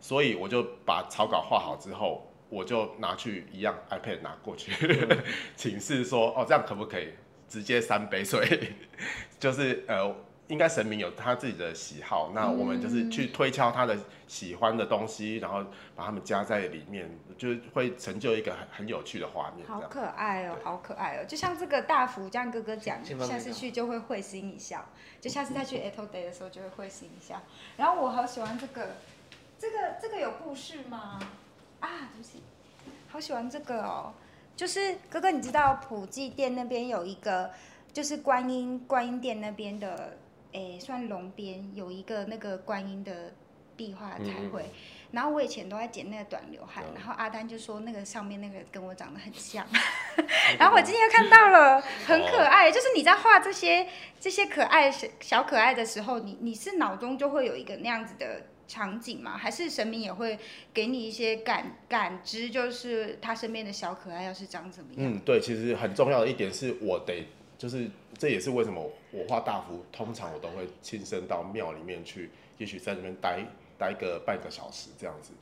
[0.00, 4.72] 所以我就把草稿画好之后，我就拿去一样 iPad 拿过去，
[5.56, 7.10] 请示说哦，这样可不可以
[7.48, 8.72] 直接三杯水？
[9.38, 10.14] 就是呃。
[10.48, 13.96] 应该神明有他自己的喜好，那我们就是去推敲他的
[14.28, 15.64] 喜欢的东西，然后
[15.96, 19.66] 把他们加在里面，就会成就一个很很有趣的画面。
[19.66, 21.24] 好可爱哦，好可爱哦！
[21.26, 24.84] 就像这个大福，这样哥哥讲，下次去就会会心一笑，
[25.18, 27.40] 就下次再去 a today 的时候就会会心一笑。
[27.78, 28.96] 然后我好喜欢这个，
[29.58, 31.18] 这个这个有故事吗？
[31.80, 32.42] 啊，对不起，
[33.08, 34.12] 好喜欢这个哦。
[34.54, 37.50] 就是哥哥，你知道普济店那边有一个，
[37.94, 40.18] 就是观音观音殿那边的。
[40.54, 43.34] 诶，算龙边有一个那个观音的
[43.76, 44.70] 壁画彩绘，
[45.10, 49.66] 然后我以前都在剪那个短刘海，然后阿丹就说那个上面那个跟我长得很像，
[50.58, 52.70] 然后我今天又看到了，很可爱。
[52.70, 53.88] 就是你在画这些
[54.20, 59.36] 这些可爱小小可爱的时候，你你是脑中就会有一个那样子的场景吗？
[59.36, 60.38] 还是神明也会
[60.72, 65.12] 给你一些感感知，就是他身边的小可爱要是长怎么样？
[65.12, 67.26] 嗯，对，其实很重要的一点是我得。
[67.64, 73.40] 就是这也是为什么我画大幅，通常我都会亲身到庙里面去，也许在那边待
[73.78, 75.32] 待个半个小时这样子。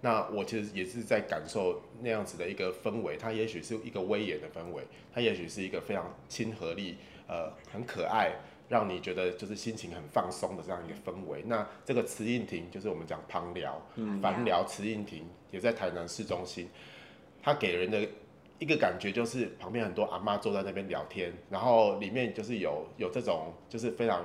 [0.00, 8.30] 那我其实也是在感受那样子的一个氛围，它也许是一个威严的氛围，它也许是一个非常亲和力，呃，很可爱，
[8.68, 11.42] 让你觉得就是心情很放松的这样一个氛围。
[11.48, 13.84] 那这个慈应亭就是我们讲旁寮，
[14.22, 16.68] 樊寮慈应亭也在台南市中心，
[17.42, 18.08] 它给人的。
[18.58, 24.24] 一个感觉就是旁边很多阿妈坐在那边聊天，然后里面就是有有这种就是非常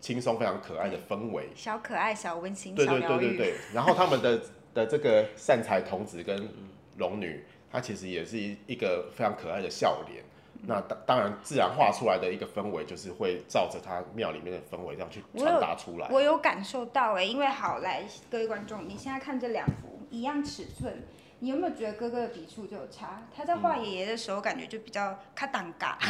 [0.00, 3.54] 轻松、非常可爱的氛围，小可爱、小温馨、对对对对对。
[3.74, 4.40] 然后他们的
[4.72, 6.48] 的这个善财童子跟
[6.96, 10.24] 龙女，她其实也是一一个非常可爱的笑脸。
[10.66, 16.08] 那当当然自然画出来的一个氛围，就是会照着他庙里面的氛围这样去传达出来。
[16.10, 21.02] 我有感受到哎，因为好来各位观众，你现在看这两幅一样尺寸。
[21.44, 23.22] 你有没有觉得哥哥的笔触就有差？
[23.36, 26.06] 他在画爷爷的时候，感觉就比较卡挡嘎， 可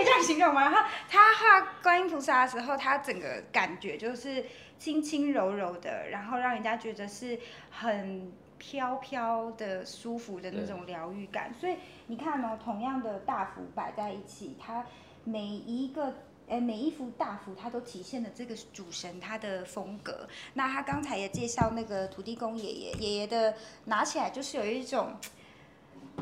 [0.00, 0.60] 以这样形容吗？
[0.60, 4.44] 然后他画观音菩萨的时候，他整个感觉就是
[4.78, 7.36] 轻轻柔柔的，然后让人家觉得是
[7.68, 11.52] 很飘飘的、舒服的那种疗愈感。
[11.52, 14.86] 所以你看哦，同样的大幅摆在一起，它
[15.24, 16.14] 每一个。
[16.48, 20.26] 哎，每一幅大幅，它都体现了这个主神他的风格。
[20.54, 25.16] 那他刚才也介绍那个土地公爷爷，爷爷的拿起来就是有一种，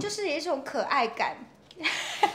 [0.00, 1.36] 就是有一种可爱感。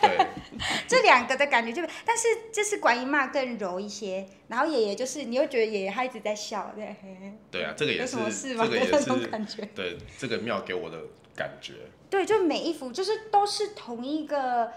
[0.01, 0.27] 对。
[0.87, 6.95] 这两个的感觉就，但是这是观音妈更柔一些，然后爷爷就是你又觉得爷爷他一直在笑，对。
[7.49, 8.17] 对啊，这个也是，
[8.55, 9.65] 这个也是感觉。
[9.75, 10.97] 对，这个庙给我的
[11.35, 11.73] 感觉。
[12.09, 14.71] 对，就每一幅就是都是同一个。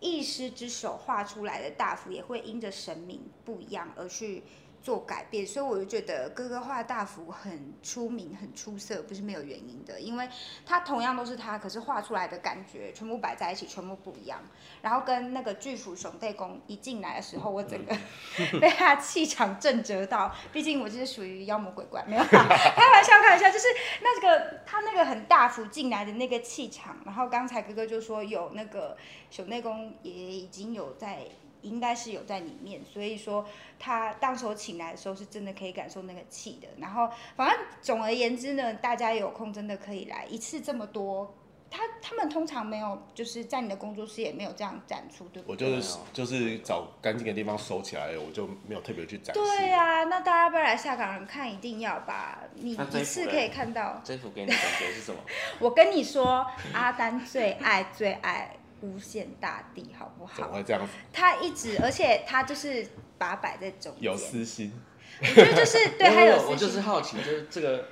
[0.00, 4.42] 一师之手画出来的大幅也会因着神明不一样而去。
[4.82, 10.00] 做改变，所以我就觉得哥哥画大幅很出名、很出色，不是没有原因的。
[10.00, 10.28] 因为
[10.64, 14.40] 他同样都是他，可是画出来的感觉全部摆在一起，全部不一样。
[14.80, 17.94] 然后跟那个巨斧熊背公一进来的时候，我整个
[18.58, 20.34] 被他气场震折到。
[20.52, 23.66] 毕竟我就是属于妖魔鬼怪，没有 开玩笑，开玩笑，就是
[24.02, 26.96] 那个他那个很大幅进来的那个气场。
[27.04, 28.96] 然后刚才哥哥就说有那个
[29.30, 31.26] 熊内公也已经有在。
[31.62, 33.46] 应该是有在里面，所以说
[33.78, 36.68] 他当时候请来的时候，是真的可以感受那个气的。
[36.78, 41.34] 然后，反正总而言之呢，大家有空真的可以来一次这么多。
[41.72, 45.68] 他他们通常没有，就是在你的工作室也没有这样展出，对不对？
[45.68, 49.40] 我就是就是找干净的地方收起来，我就没有特别去展示。
[49.40, 52.40] 对啊，那大家不要来下岗人看，一定要吧？
[52.56, 54.00] 你一次可以看到。
[54.02, 55.20] 这幅给你的感觉是什么？
[55.60, 58.56] 我跟你说，阿丹最爱最爱。
[58.82, 60.34] 无限大地，好不好？
[60.36, 60.92] 怎么会这样子？
[61.12, 62.86] 他一直，而且他就是
[63.18, 64.02] 把摆在中间。
[64.02, 64.72] 有私心。
[65.20, 66.50] 我觉得就是对 他有私心。
[66.50, 67.86] 我就是好奇，就是这个。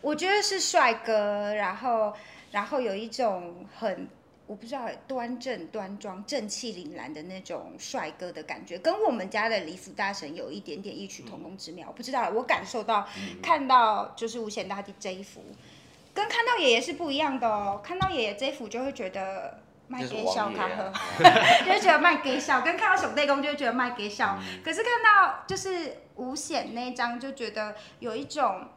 [0.00, 2.12] 我觉得是帅哥，然后，
[2.52, 4.08] 然后有一种很，
[4.46, 11.88] 我不知道端正端庄、正气凛然的那种帅哥的感觉，跟我们家的李府大神有一点点异曲同工之妙。
[11.88, 13.06] 我不知道，我感受到
[13.42, 15.44] 看到就是无限大地这一幅，
[16.14, 17.80] 跟看到爷爷是不一样的哦。
[17.84, 19.58] 看到爷爷这一幅就会觉得。
[19.90, 20.92] 卖给小卡喝，
[21.66, 28.68] 就会觉得卖给小，跟看到熊内公就会觉得卖给小，嗯可是看到就是五显那一张，就觉得有一种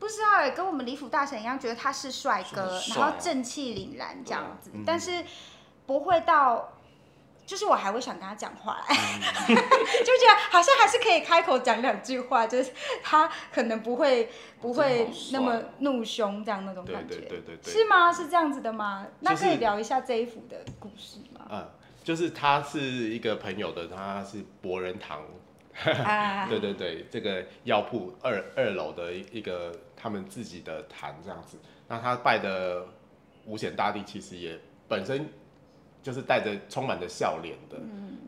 [0.00, 4.82] 不知道欸，跟我们李府大神一样，觉得他是帅哥，然后正气凛然这样子，嗯。
[4.84, 5.24] 但是
[5.86, 6.72] 不会到。
[7.50, 8.94] 就是我还会想跟他讲话，嗯
[9.50, 12.70] 就觉得好像还是可以开口讲两句话，就是
[13.02, 18.12] 他可能不会不会那么怒凶这样那种对感觉，对对对对，是吗？
[18.12, 19.04] 是这样子的吗？
[19.18, 21.44] 那就是可以聊一下这一幅的故事吗？
[21.50, 21.68] 嗯，
[22.04, 25.20] 就是他是一个朋友的，他是博仁堂，
[26.04, 31.58] 啊， 对对对，这个药铺二二楼的一一个他们自己的坛这样子。
[31.88, 32.86] 那他拜的
[33.46, 35.28] 五显大帝其实也本身
[36.02, 37.76] 就是带着充满着笑脸的，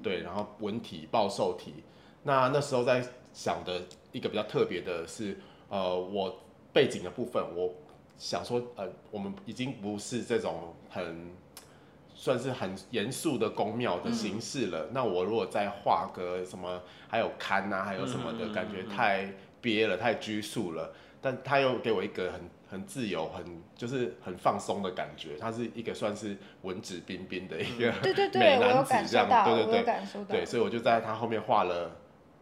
[0.02, 1.74] 对，然后文体报寿体。
[2.22, 3.82] 那那时候在想的
[4.12, 5.36] 一个比较特别的是，
[5.68, 6.40] 呃，我
[6.72, 7.74] 背景的部分，我
[8.16, 11.30] 想说，呃，我们已经不是这种很
[12.14, 14.88] 算是很严肃的宫庙的形式了。
[14.92, 20.92] 那我如果再画个什么，还有龛啊，还有什么的，嗯嗯嗯感觉嗯太憋了，太拘束了。
[21.20, 22.40] 但他又给我一个很
[22.72, 23.44] 很自由、很
[23.76, 25.36] 就是很放松的感觉。
[25.38, 29.82] 他是一个算是文质彬彬的一个对对对，美我有男子这样，感受到，对对对。
[29.84, 31.94] 感受到，对，所以我就在他后面画了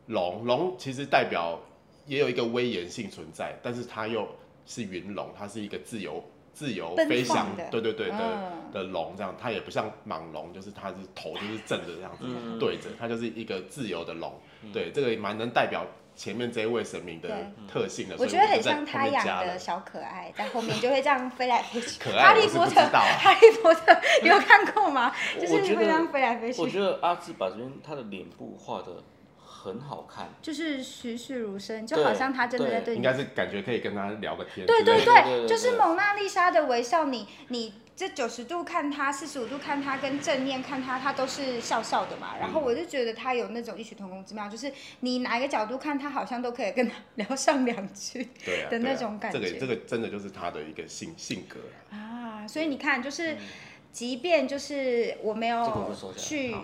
[0.06, 1.58] 龙，龙其实代表
[2.06, 4.28] 也有一个威严性存在，但是它又
[4.66, 14.32] 是云龙，它是一个自由自由飞翔，对对对的、嗯的龙，这样它也不像蟒龙，就是它是头就是正的这样子、嗯对着，它就是一个自由的龙，
[14.72, 15.84] 对，这个也蛮能代表
[16.20, 17.30] 前面这一位神明的
[17.66, 19.24] 特性的，我觉得很像他养。
[19.46, 21.96] 的小可爱，在后面就会这样飞来飞去。
[21.98, 25.14] 可哈利波特， 哈利波特 有看过吗？
[25.40, 29.02] 就是会这样得飞来飞去，我觉得阿志把这边他的脸部画的
[29.38, 32.94] 很好看，就是栩栩如生，就好像他真的在对。
[32.94, 35.48] 应该是感觉可以跟他聊个天对对对。
[35.48, 42.34] 就是蒙娜丽莎的微笑，你你这九十度看他，四十五度看他，跟正面看他，他都是笑笑的嘛。
[42.40, 51.60] 然后我就觉得他有那种异曲同工之妙，就是你哪一个角度看他，好像都可以跟他 聊上两句对啊的那种感觉这个这个真的就是他的一个性性格
[51.90, 52.40] 啊。
[52.42, 52.48] 啊。
[52.48, 53.36] 所以你看，就是。
[53.92, 56.54] 即便就是我没有去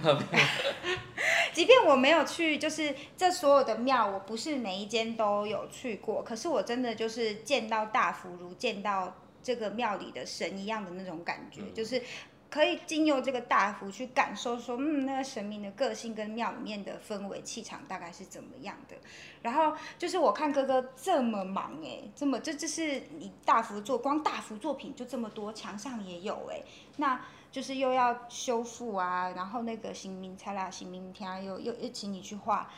[1.52, 9.12] 即便我没有去，就是这所有的庙，我不是每一间都有去过，可是我真的就是见到大福如见到
[9.46, 12.02] 这个庙里的神一样的那种感觉，就是
[12.50, 18.96] 可以经由这个大幅去感受说，嗯，那个神明的个性跟庙里面的氛围气场大概是怎么样的。
[19.42, 26.60] 然后就是我看哥哥这么忙哎、这么这这是你大幅做，光大幅作品就这么多，墙上也有哎、
[26.96, 32.68] 那就是又要修复啊，然后那个行明菜啦、行明天又又又请你去画，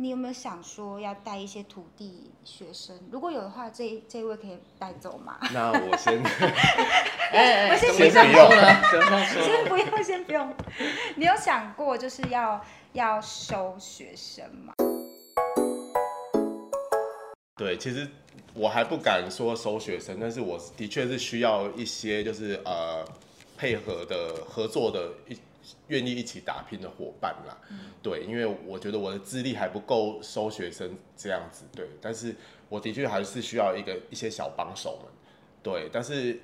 [0.00, 2.96] 你有没有想说要带一些徒弟学生？
[3.10, 5.38] 如果有的话，这这位可以带走吗？
[5.52, 6.22] 那我先
[7.32, 8.80] 哎 哎，我先怎么先这样说呢？
[8.92, 9.42] 怎么这样说？
[9.42, 10.54] 先不用，先不用。
[11.16, 14.72] 你有想过就是要要收学生吗？
[17.56, 18.08] 对，其实
[18.54, 23.04] 我还不敢说收学生，但是我的确是需要一些就是呃
[23.56, 25.36] 配合的合作的一
[25.88, 27.58] 愿意一起打拼的伙伴啦。
[28.02, 32.34] 对，因为我觉得我的资历还不够收学生这样子，对，但是
[32.68, 35.12] 我的确还是需要一个一些小帮手们。
[35.62, 36.40] 对，但是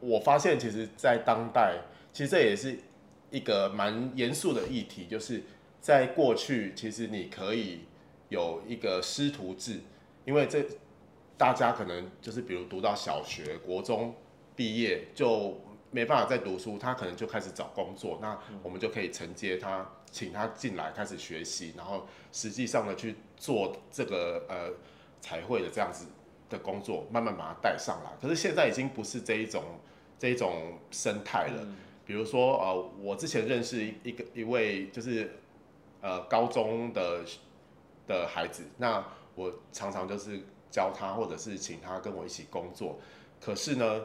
[0.00, 1.78] 我发现其实，在当代，
[2.12, 2.78] 其实这也是
[3.30, 5.42] 一个蛮严肃的议题，就是
[5.80, 7.80] 在过去，其实你可以
[8.28, 9.80] 有一个师徒制，
[10.24, 10.64] 因为这
[11.36, 14.14] 大家可能就是比如读到小学、国中
[14.54, 15.60] 毕业就
[15.92, 24.70] 没办法再读书，他可能就开始找工作，那我们就可以承接他，请他进来开始学习，然后实际上呢去做这个呃
[25.20, 26.06] 彩绘的这样子
[26.48, 28.10] 的工作，慢慢把他带上来。
[28.20, 29.62] 可是现在已经不是这一种
[30.18, 31.66] 这一种生态了。
[32.04, 35.30] 比如说呃，我之前认识一一个一位就是
[36.00, 37.24] 呃高中的
[38.08, 39.04] 的孩子，那
[39.36, 42.98] 我常常就是教他，或者是请他跟我一起工作。
[43.40, 44.02] 可是呢，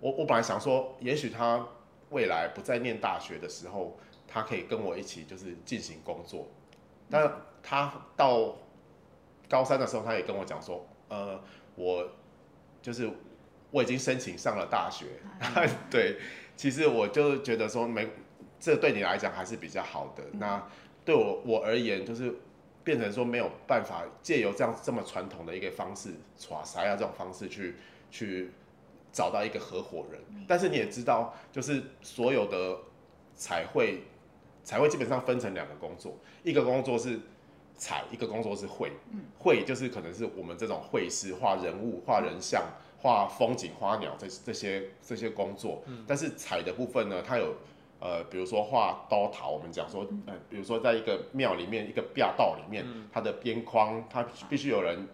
[0.00, 1.66] 我我本来想说，也许他
[2.10, 3.96] 未来不再念大学的时候，
[4.28, 6.46] 他可以跟我一起就是进行工作。
[7.08, 7.30] 但
[7.62, 8.56] 他到
[9.48, 11.40] 高三的时候，他也跟我讲说，呃，
[11.74, 12.08] 我
[12.82, 13.08] 就是
[13.70, 15.06] 我已经申请上了大学，
[15.90, 16.16] 对，
[16.56, 18.08] 其实我就觉得说没，
[18.60, 20.22] 这对你来讲还是比较好的。
[20.32, 20.62] 那
[21.04, 22.34] 对我我而言，就是
[22.84, 27.76] 变成说没有办法借由这样这么传统的一个方式，耍啥呀这种方式去
[28.10, 28.50] 去
[29.16, 30.20] 找到一个合伙人。
[30.46, 32.78] 但是你也知道，就是所有的
[33.34, 34.02] 彩绘，
[34.62, 36.14] 彩绘基本上分成两个工作，
[36.44, 37.18] 一个工作是
[37.78, 38.92] 彩，一个工作是绘。
[39.38, 42.62] 绘就是可能是我们这种绘师画人物、画人像、
[42.98, 45.82] 画风景、花鸟这这些这些工作。
[46.06, 47.54] 但是彩的部分呢，它有
[47.98, 55.08] 呃，比如说画刀塔，我们讲说，呃，比如说在一个庙里面一个庙道里面，它的边框，它必须有人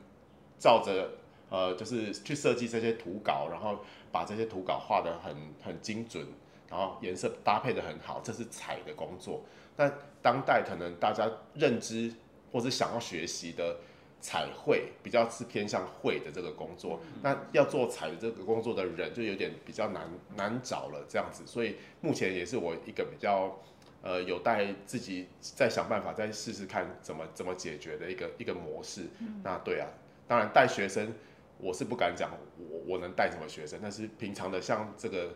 [0.58, 1.08] 照着
[1.52, 3.78] 呃，就是去设计这些图稿，然后
[4.10, 6.26] 把这些图稿画得很很精准，
[6.70, 9.44] 然后颜色搭配的很好，这是彩的工作。
[9.76, 9.92] 那
[10.22, 12.10] 当代可能大家认知
[12.50, 13.76] 或是想要学习的
[14.18, 16.98] 彩绘，比较是偏向绘的这个工作。
[17.22, 21.42] 那要做彩的这个工作的人，就有点比较难难找了这样子。
[21.46, 23.60] 所以目前也是我一个比较
[24.00, 29.02] 呃有待自己再想办法再试试看怎么怎么解决的一个一个模式。
[29.42, 29.86] 那对啊，
[30.26, 31.12] 当然带学生
[31.58, 35.34] 我是不敢讲我我能带什么学生，但是平常的像这个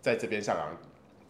[0.00, 0.76] 在这边香港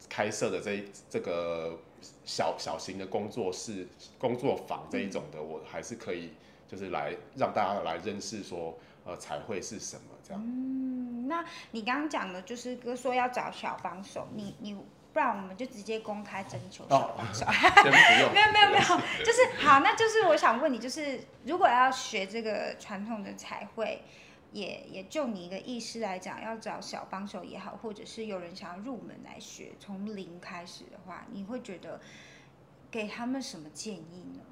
[0.08, 1.78] 开设的这这个。
[2.24, 6.30] 小小型的工作室、工作坊这一种的，我还是可以，
[6.68, 10.42] 就是来让大家来认识说，呃，彩绘是什么这样。
[10.44, 14.76] 嗯，那你刚刚讲的就是哥说要找小帮手，你你
[15.16, 17.46] 不然我们就直接公开征求小帮手。
[17.82, 18.34] 先不用。
[18.34, 24.02] 没有没有没有，就是好，那就是我想问你，就是如果要学这个传统的彩绘。
[24.52, 32.00] 也也就你一个意师来讲，要找小帮手也好，或者是有人想要入门来学，从零开始的话，你会觉得
[32.90, 34.42] 给他们什么建议呢？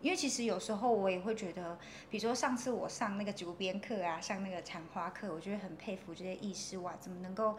[0.00, 1.76] 因为其实有时候我也会觉得，
[2.08, 7.58] 比如说上次我上那个竹编课啊，上那个缠花课，我觉得很佩服这些艺师哇，怎么能够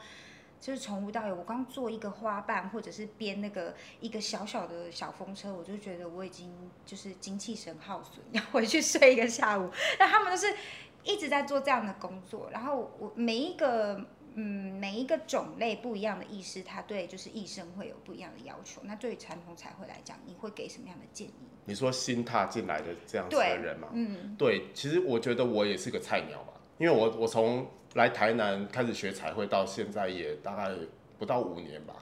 [0.59, 1.35] 就是从无到有？
[1.35, 6.51] 我刚做一个花瓣，或者是编那个一个小小的小风车，我就觉得我已经
[6.85, 9.69] 就是精气神耗损，要回去睡一个下午。
[9.97, 10.53] 那他们都是。
[11.01, 18.81] 一直在做这样的工作，然后我每一个嗯每一个种类不一样的艺师，他对就是艺生会有不一样的要求。
[18.83, 21.33] 那对于传统彩绘来讲，你会给什么样的建议？
[21.63, 30.71] 你说新踏进来的这样子的人嘛，嗯，对，其实我觉得我也是个菜鸟嘛，因为我我从来台南开始学彩绘到现在也大概
[31.19, 31.93] 不到五年吧，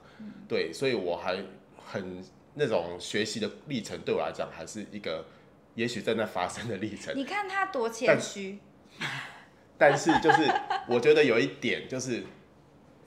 [0.48, 1.36] 对，所以我还
[1.84, 2.24] 很
[2.54, 5.26] 那种学习的历程对我来讲还是一个
[5.74, 7.14] 也许正在发生的历程。
[7.14, 8.58] 你看他多谦虚。
[9.80, 10.52] 但是就是，
[10.88, 12.24] 我觉得有一点就是，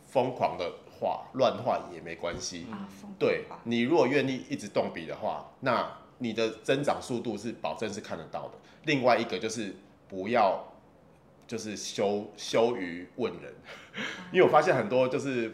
[0.07, 2.65] 疯狂的画乱画也没关系。
[3.19, 5.85] 对，你如果愿意一直动笔的话，那
[6.19, 8.53] 你的增长速度是保证是看得到的。
[8.85, 9.75] 另外一个就是
[10.07, 10.63] 不要
[11.51, 13.53] 就是羞羞于问人，
[14.31, 15.53] 因为我发现很多就是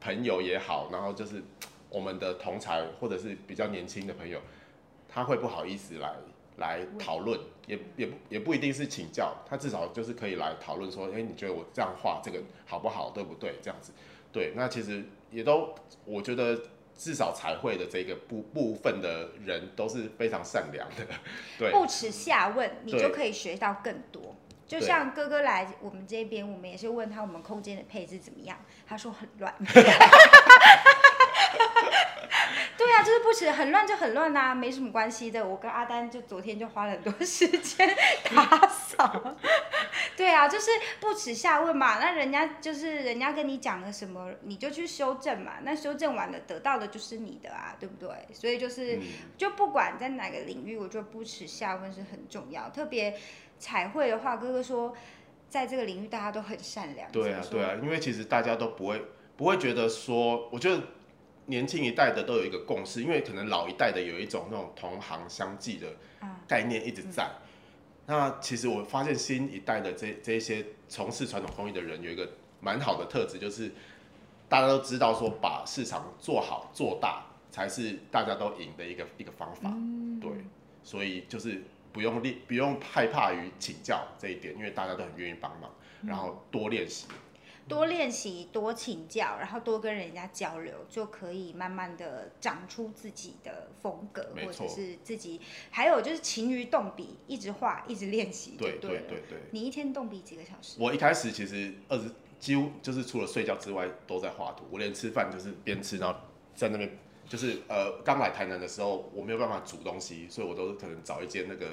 [0.00, 1.40] 朋友也好，然后就是
[1.88, 4.40] 我们的同才或者是比较年轻的朋友，
[5.08, 6.12] 他会不好意思来。
[6.56, 13.54] 来讨论，也也不也不一定是请教，他至少就是可以来讨论说，哎，你觉得我这样画这个好不好，对不对？
[13.62, 13.92] 这样子，
[14.32, 15.72] 对，那其实也都，
[16.04, 16.60] 我觉得
[16.96, 21.06] 至少彩绘的这个部部分的人都是非常善良的，
[21.56, 24.34] 对， 不耻下问，你就可以学到更多。
[24.68, 28.56] 就像哥哥来我们这边，我们也是问他我们空间的配置怎么样，
[28.86, 29.52] 他说很乱。
[32.76, 35.44] 对啊，就是不耻，很乱就很乱呐，没什么关系的。
[35.44, 37.88] 我跟阿丹就昨天就花了很多时间
[38.34, 39.36] 打扫。
[40.16, 41.98] 对啊，就是不耻下问嘛。
[41.98, 45.54] 那人家就是人家跟你讲了什么，你就去修正嘛。
[45.62, 48.10] 那修正完了，得到的就是你的啊，对不对？
[48.32, 49.00] 所以就是，
[49.36, 52.70] 就不管在哪个领域，我觉得不耻下问是很重要。
[52.70, 53.18] 特别
[53.58, 54.94] 彩绘的话，哥哥说，
[55.48, 57.10] 在这个领域大家都很善良。
[57.10, 59.02] 对啊，对啊，因为其实大家都不会
[59.36, 60.82] 不会觉得说，我觉得。
[61.50, 65.86] 年轻一代的都有一个共识，因为可能老一代的有一种那种同行相忌的
[66.46, 67.26] 概念一直在。
[68.04, 72.30] 那其实我发现新一代的这这些从事传统工艺的人有一个
[72.60, 73.72] 蛮好的特质，就是
[74.46, 79.72] 大家都知道说把市场做好做大才是大家都赢的一个一个方法。
[80.20, 80.30] 对，
[80.82, 81.62] 所以就是
[81.98, 85.68] 不用练，不用害怕于请教这一点，因为大家都很愿意帮忙，
[86.06, 87.08] 然后多练习。
[87.66, 95.40] 多练习，多请教，然后多跟人家交流，就可以慢慢的长出自己的风格，或者是自己。
[95.72, 98.54] 还有就是勤于动笔，一直画，一直练习。
[98.56, 99.38] 对对对对。
[99.50, 100.76] 你一天动笔几个小时？
[100.78, 104.64] 我一开始其实二十，几乎就是除了睡觉之外都在画图。
[104.70, 106.16] 我连吃饭就是边吃，然后
[106.54, 106.96] 在那边
[107.28, 111.66] 就是呃，刚来台南的时候我没有办法煮东西，所以我都可能找一间那个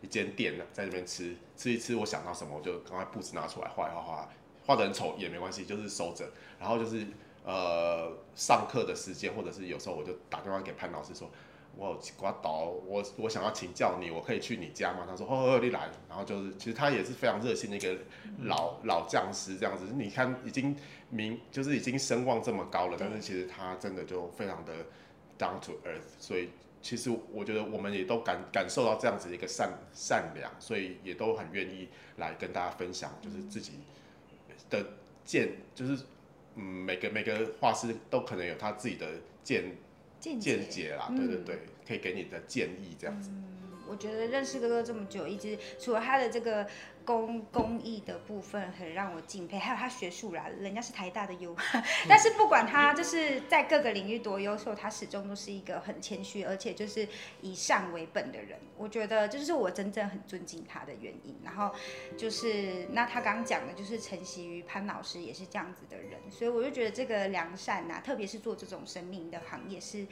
[0.00, 4.28] 一间店在那边吃，吃一吃我想到什么我就赶快布置拿出来画一画画。
[4.64, 6.24] 画的很丑也没关系，就是收着。
[6.60, 7.04] 然后就是
[7.44, 11.28] 呃上课的时间，或者是有时候我就打电话给潘老师说，
[11.76, 15.06] 我刮倒，我我想要请教你，我可以去你家吗？
[15.08, 15.88] 他说哦，你来。
[16.08, 17.96] 然后就是其实他也是非常热心的一个
[18.40, 19.86] 老老匠师这样子。
[19.94, 20.76] 你看已经
[21.10, 24.72] 名就是已经声望这么高了，但是其实他真的就非常的
[25.38, 26.12] down to earth。
[26.18, 26.50] 所以
[26.80, 33.72] 其实我觉得我们也都感感受到这样子一个善善良，所以也都很愿意来跟大家分享，就是自己。
[34.70, 34.86] 的
[35.22, 36.02] 见就是
[36.54, 39.06] 嗯，每个每个画师都可能有他自己的
[39.42, 39.64] 见
[40.22, 43.28] 见见解啦，嗯对对对，可以给你的建议这样子。
[43.88, 46.66] 我觉得认识哥哥这么久，一直除了他的这个
[47.04, 51.54] 工工艺的部分很让我敬佩，还有他学术啦，人家是台大的优，
[52.08, 57.06] 但是不管他就是在各个领域多优秀，他始终都是一个很谦虚，而且就是
[57.40, 58.58] 以善为本的人。
[58.76, 61.36] 我觉得这就是我真正很尊敬他的原因。
[61.44, 61.72] 然后
[62.16, 70.06] 就是那他刚刚讲的，就是承袭于潘老师也是这样子的人，所以我就觉得这个良善呐、特别是做这种生命的行业是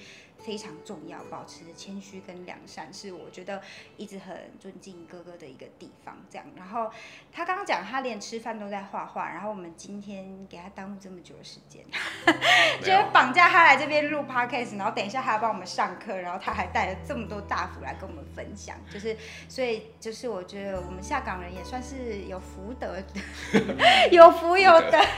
[0.45, 3.61] 非常重要，保持谦虚跟良善是我觉得
[3.97, 6.17] 一直很尊敬哥哥的一个地方。
[6.31, 6.91] 这样，然后
[7.33, 11.85] 他刚刚讲他连吃饭都在画画，然后我们今天给他耽误这么久的时间，
[12.83, 19.17] 就绑架他来这边录 podcast，然后等一下还要帮我们上课，然后他还带了这么多大福来跟我们分享，就是
[19.49, 24.99] 所以就是我觉得我们下岗人也算是有福德的， 有福有德。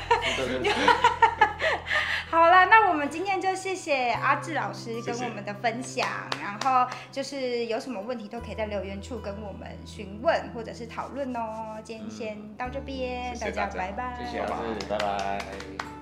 [2.30, 6.08] 好啦，那我们今天就谢谢阿志老师跟谢谢我们的分享，
[6.40, 11.78] 然后就是有什么问题都可以在留言处跟我们询问或者是讨论哦。
[11.84, 14.42] 今天先到这边，大家拜拜，谢谢
[14.88, 16.01] 拜拜。